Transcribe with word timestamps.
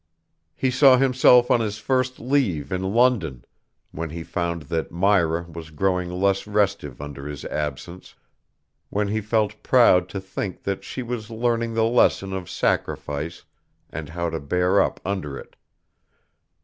He 0.55 0.71
saw 0.71 0.97
himself 0.97 1.51
on 1.51 1.59
his 1.59 1.77
first 1.77 2.19
leave 2.19 2.71
in 2.71 2.81
London, 2.91 3.45
when 3.91 4.09
he 4.09 4.23
found 4.23 4.63
that 4.63 4.91
Myra 4.91 5.43
was 5.43 5.69
growing 5.69 6.09
less 6.09 6.47
restive 6.47 6.99
under 6.99 7.27
his 7.27 7.45
absence, 7.45 8.15
when 8.89 9.09
he 9.09 9.21
felt 9.21 9.61
proud 9.61 10.09
to 10.09 10.19
think 10.19 10.63
that 10.63 10.83
she 10.83 11.03
was 11.03 11.29
learning 11.29 11.75
the 11.75 11.83
lesson 11.85 12.33
of 12.33 12.49
sacrifice 12.49 13.43
and 13.91 14.09
how 14.09 14.31
to 14.31 14.39
bear 14.39 14.81
up 14.81 14.99
under 15.05 15.37
it. 15.37 15.55